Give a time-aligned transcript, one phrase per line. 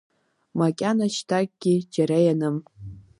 [0.59, 2.57] Макьана шьҭакгьы џьара ианым.